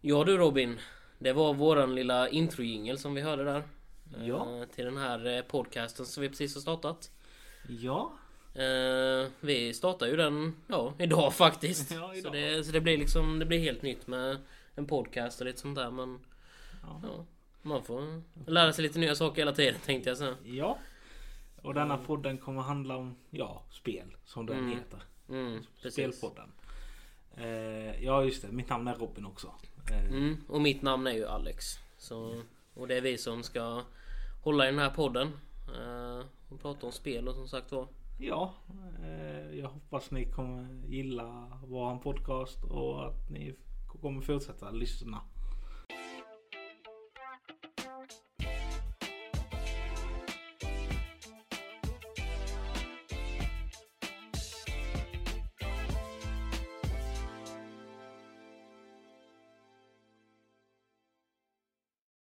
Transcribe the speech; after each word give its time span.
Ja 0.00 0.24
du 0.24 0.36
Robin. 0.36 0.78
Det 1.18 1.32
var 1.32 1.54
våran 1.54 1.94
lilla 1.94 2.28
introjingel 2.28 2.98
som 2.98 3.14
vi 3.14 3.20
hörde 3.20 3.44
där. 3.44 3.62
Ja. 4.24 4.60
Eh, 4.60 4.64
Till 4.68 4.84
den 4.84 4.96
här 4.96 5.26
eh, 5.36 5.42
podcasten 5.42 6.06
som 6.06 6.20
vi 6.22 6.28
precis 6.28 6.54
har 6.54 6.60
startat. 6.60 7.10
Ja. 7.68 8.12
Eh, 8.54 9.28
Vi 9.40 9.72
startar 9.74 10.06
ju 10.06 10.16
den, 10.16 10.56
ja, 10.66 10.94
idag 10.98 11.34
faktiskt. 11.34 11.90
Ja, 11.90 12.14
idag. 12.14 12.22
Så, 12.22 12.30
det, 12.38 12.64
så 12.64 12.72
det 12.72 12.80
blir 12.80 12.98
liksom, 12.98 13.38
det 13.38 13.46
blir 13.46 13.58
helt 13.58 13.82
nytt 13.82 14.06
med 14.06 14.38
en 14.74 14.86
podcast 14.86 15.40
och 15.40 15.46
lite 15.46 15.60
sånt 15.60 15.76
där 15.76 15.90
men... 15.90 16.18
Ja. 16.82 17.00
Ja, 17.02 17.24
man 17.62 17.82
får 17.84 18.22
lära 18.50 18.72
sig 18.72 18.82
lite 18.82 18.98
nya 18.98 19.14
saker 19.14 19.40
hela 19.42 19.52
tiden 19.52 19.80
tänkte 19.86 20.10
jag 20.10 20.18
säga. 20.18 20.36
Ja. 20.44 20.78
Och 21.62 21.74
denna 21.74 21.96
podden 21.98 22.38
kommer 22.38 22.62
handla 22.62 22.96
om, 22.96 23.16
ja, 23.30 23.62
spel. 23.70 24.16
Som 24.24 24.46
den 24.46 24.58
Mm. 24.58 24.70
heter. 24.70 25.02
Mm. 25.28 25.62
Spelpodden. 25.90 26.52
Eh, 27.36 28.04
ja 28.04 28.24
just 28.24 28.42
det, 28.42 28.48
mitt 28.52 28.68
namn 28.68 28.88
är 28.88 28.94
Robin 28.94 29.26
också. 29.26 29.52
Eh, 29.90 30.04
mm, 30.04 30.36
och 30.48 30.60
mitt 30.60 30.82
namn 30.82 31.06
är 31.06 31.12
ju 31.12 31.26
Alex. 31.26 31.78
Så, 31.98 32.42
och 32.74 32.88
det 32.88 32.96
är 32.96 33.00
vi 33.00 33.18
som 33.18 33.42
ska 33.42 33.82
hålla 34.42 34.64
i 34.64 34.70
den 34.70 34.78
här 34.78 34.90
podden. 34.90 35.28
Eh, 35.68 36.24
och 36.48 36.60
prata 36.60 36.86
om 36.86 36.92
spel 36.92 37.28
och 37.28 37.34
som 37.34 37.48
sagt 37.48 37.72
var. 37.72 37.88
Ja, 38.18 38.54
eh, 39.02 39.58
jag 39.58 39.68
hoppas 39.68 40.10
ni 40.10 40.24
kommer 40.24 40.68
gilla 40.88 41.58
vår 41.66 41.96
podcast 41.96 42.64
och 42.64 43.06
att 43.06 43.30
ni 43.30 43.54
kommer 44.00 44.20
fortsätta 44.20 44.70
lyssna. 44.70 45.20